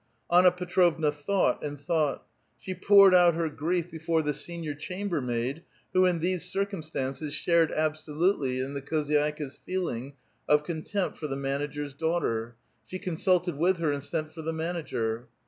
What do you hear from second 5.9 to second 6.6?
who in these